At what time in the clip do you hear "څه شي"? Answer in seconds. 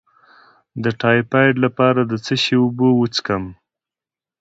2.25-2.55